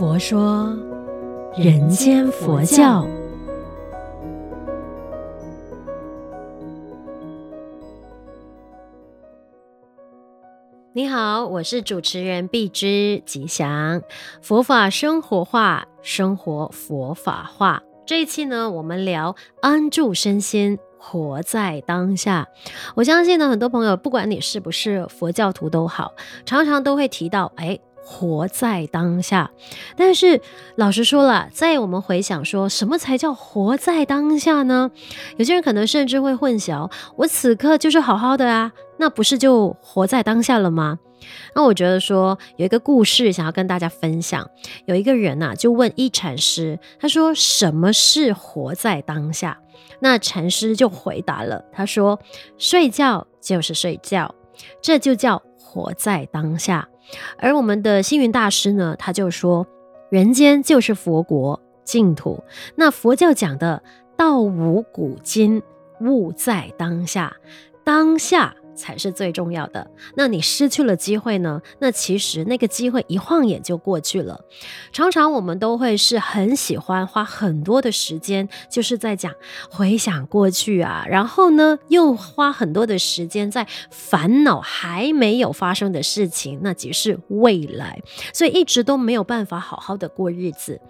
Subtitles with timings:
[0.00, 0.74] 佛说
[1.56, 3.06] 人间佛教。
[10.92, 14.02] 你好，我是主持人碧枝吉祥。
[14.40, 17.82] 佛法生活化，生活佛法化。
[18.06, 22.48] 这一期呢，我们聊安住身心，活在当下。
[22.94, 26.14] 我相信呢，很多朋友不管你是不是佛教徒都好，
[26.46, 27.78] 常常都会提到，哎。
[28.12, 29.52] 活在当下，
[29.96, 30.40] 但是
[30.74, 34.90] 老实说了，在我们回想说什么才叫活在当下呢？
[35.36, 40.98] 有些人可能甚至会混淆，我此刻就是好好的啊，那不是就活在当下了吗？
[41.54, 44.50] 那我觉得说有一个故事想要跟大家分享，
[44.86, 49.56] 有一个人呐、啊、就问一禅师，他说什么是活在当下？
[50.00, 52.18] 那禅师就回答了，他说
[52.58, 54.34] 睡觉就是睡觉，
[54.82, 56.88] 这就叫活在当下。
[57.38, 59.66] 而我们的星云大师呢，他就说，
[60.10, 62.42] 人间就是佛国净土。
[62.76, 63.82] 那佛教讲的
[64.16, 65.62] “道无古今，
[66.00, 67.36] 物在当下”，
[67.84, 68.54] 当下。
[68.80, 69.88] 才是最重要的。
[70.16, 71.60] 那你失去了机会呢？
[71.80, 74.40] 那其实那个机会一晃眼就过去了。
[74.90, 79.34] 常常我们都会是很喜欢花很多的时间，就是在讲
[79.70, 88.00] 回想过去啊，然后呢又花很多的时间在烦恼还没有发生的事情，那即是未来，
[88.32, 90.80] 所以一直都没有办法好好的过日子。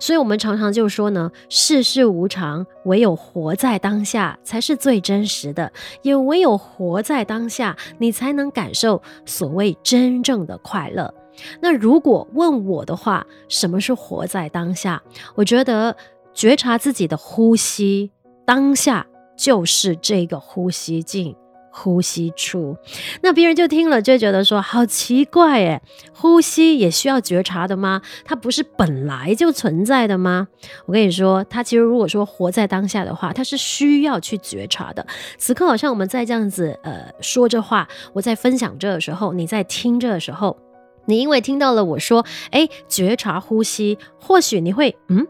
[0.00, 5.70] 所以我们常常就说呢，世事无常，唯有活在当下才是最真实的，
[6.00, 7.33] 也唯有活在当。
[7.34, 11.12] 当下，你才能感受所谓真正的快乐。
[11.60, 15.02] 那如果问我的话，什么是活在当下？
[15.34, 15.96] 我觉得
[16.32, 18.12] 觉察自己的呼吸，
[18.46, 19.04] 当下
[19.36, 21.34] 就是这个呼吸镜。
[21.76, 22.76] 呼吸出，
[23.20, 25.82] 那别人就听了就觉得说好奇怪诶，
[26.14, 28.00] 呼吸也需要觉察的吗？
[28.24, 30.46] 它不是本来就存在的吗？
[30.86, 35.04] 我跟你说，它其实如果说活在当下的话，它是需要去觉察的。
[35.36, 40.56] 此刻好像我们在这样子呃说着话，我在分享这的时候，你在听着的时候，
[41.06, 45.26] 你因为听到了我说，诶，觉察呼吸，或许你会嗯。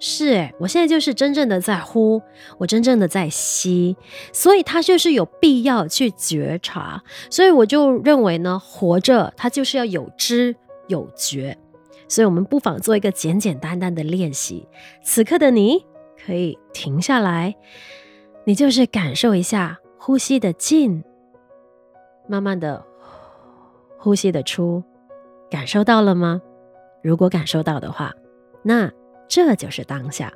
[0.00, 2.22] 是诶，我现在就是真正的在呼，
[2.56, 3.96] 我真正的在吸，
[4.32, 10.54] 所以它就是有必要去觉察，所以我就认为呢，活着它就是要有知
[10.86, 11.58] 有觉，
[12.08, 14.68] 所以我们不妨做一个简简单单的练习。
[15.02, 15.84] 此刻的你
[16.24, 17.56] 可以停下来，
[18.44, 21.02] 你就是感受一下呼吸的进，
[22.28, 22.84] 慢慢的
[23.98, 24.84] 呼吸的出，
[25.50, 26.40] 感受到了吗？
[27.02, 28.14] 如果感受到的话，
[28.62, 28.92] 那。
[29.28, 30.32] 这就是当下。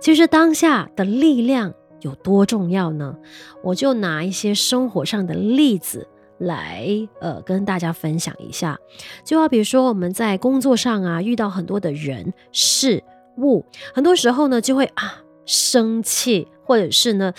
[0.00, 3.16] 其实当下的力量有多重要呢？
[3.62, 6.06] 我就拿一些生活上的例子
[6.38, 6.86] 来，
[7.20, 8.78] 呃，跟大家分享一下。
[9.24, 13.02] 就好比说我们在工作上啊，遇到很多的人事
[13.38, 13.64] 物，
[13.94, 16.48] 很多时候呢就会啊生气。
[16.64, 17.32] 或者是呢，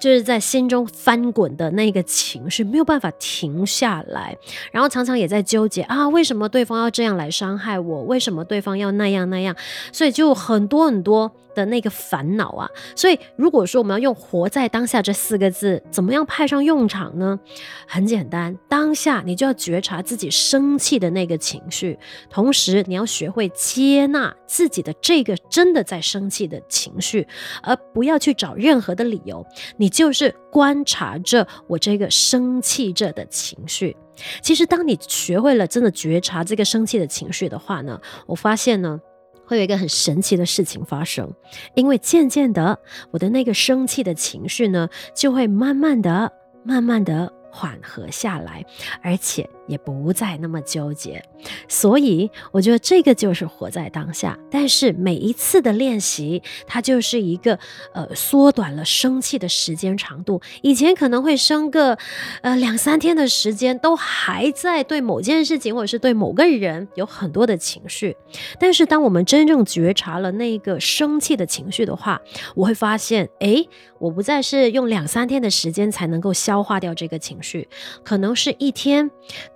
[0.00, 4.36] 就是在心中翻滚的那个情绪没有办法停下来，
[4.70, 8.02] 然后常常也在纠结啊，为什么对方要这样来伤害我？
[8.04, 9.54] 为什么对方要那样那样？
[9.92, 12.68] 所以就很多很多的那个烦恼啊。
[12.96, 17.38] 所以如果说我们要用“活在当下”这四个字，怎么样派上用场呢？
[17.86, 21.98] 很简单，当下你就要觉察自己生气的那个情绪，
[22.30, 27.26] 同时你要学会接纳自己的这个真的在生气的情绪，
[27.62, 28.56] 而不要去找。
[28.62, 29.44] 任何的理由，
[29.76, 33.96] 你就是观察着我这个生气着的情绪。
[34.40, 39.00] 其实，当你学会了真的觉察这个生气的情绪的话呢，我发现呢，
[39.44, 41.32] 会有一个很神奇的事情发生。
[41.74, 42.78] 因为渐渐的，
[43.10, 46.30] 我的那个生气的情绪呢，就会慢慢的、
[46.64, 48.64] 慢慢的缓和下来，
[49.02, 49.48] 而且。
[49.72, 51.24] 也不再那么纠结，
[51.66, 54.38] 所以我觉得这个就是活在当下。
[54.50, 57.58] 但是每一次的练习，它就是一个
[57.94, 60.42] 呃缩短了生气的时间长度。
[60.60, 61.96] 以前可能会生个
[62.42, 68.14] 呃两三天的时间，都还在对某件事情或者是对某个人有很多的情绪。
[68.60, 72.20] 但是当我们真正觉察了那个生气的情绪的话，
[72.54, 73.66] 我会发现，诶，
[73.98, 77.66] 我不再是用两三天的时间才能够消化掉这个情绪，
[78.04, 79.10] 可能是一天。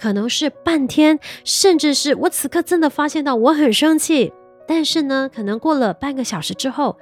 [0.06, 4.32] 可能是半天，甚至是我此刻真的发现到我很生气，
[4.64, 6.96] 但是呢，可能过了半个小时之后，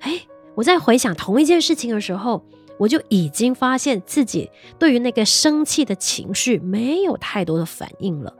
[0.00, 0.20] 哎，
[0.54, 2.44] 我在回想同一件事情的时候，
[2.78, 8.34] 我就已经发现自己对于那个生气的情绪没有太多的反应了。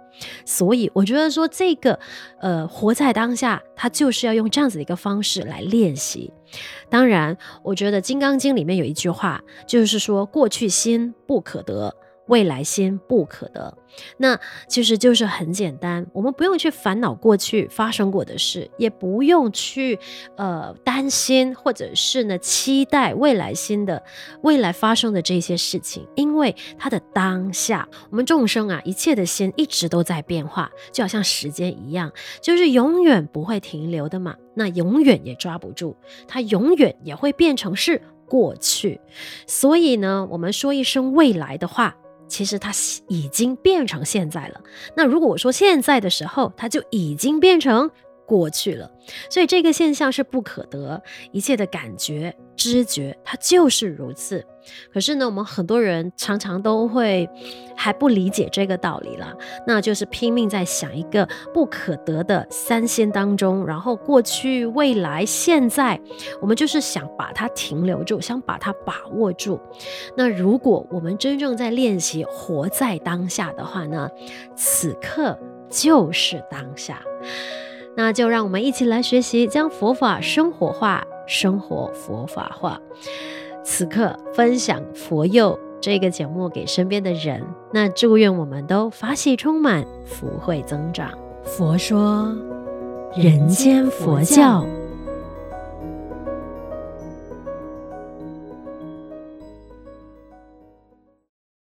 [0.44, 1.98] 所以我觉得说这个，
[2.42, 6.30] 呃，活在当下，它就是要用这样子的一个方式来练习。
[6.90, 11.94] 当然，我觉得《金刚经》里面有一句话，就是说过去心不可得。
[12.30, 13.76] 未来心不可得。
[14.18, 14.38] 那
[14.68, 19.98] 其实就是很简单，我们不用去烦恼过去发生过的事，也不用去
[20.36, 24.02] 呃担心或者是呢期待未来心的
[24.42, 35.96] 未来发生的这些事情，因为它的当下，我们众生啊，一切的心一直都在变化，就好像时间一样，就是永远不会停留的嘛，那永远也抓不住，
[36.28, 39.00] 它永远也会变成是过去，
[39.48, 41.96] 所以呢，我们说一声未来的话。
[42.30, 42.70] 其实它
[43.08, 44.60] 已经变成现在了。
[44.94, 47.90] 那如果我说现在的时候，它就已经变成
[48.30, 48.88] 过去了。
[49.28, 54.46] 所以这个现象是不可得，一切的感觉、知觉，它就是如此。
[54.92, 57.28] 可是呢，我们很多人常常都会
[57.74, 59.34] 还不理解这个道理了，
[59.66, 66.00] 那就是拼命在想一个不可得的三仙当中，然后过去、未来、现在，
[66.40, 69.58] 我们就是想把它停留住，想把它把握住。
[70.16, 74.08] 那如果我们真正在练习活在当下的话呢，
[74.54, 75.36] 此刻
[75.68, 77.02] 就是当下。
[77.96, 82.80] 那就让我们一起来学习，将佛法生活化，生活佛法化。
[83.62, 91.10] 此刻分享佛佑这个节目给身边的人，那祝愿我们都法喜充满，福慧增长。
[91.44, 92.34] 佛说，
[93.14, 94.64] 人间佛教。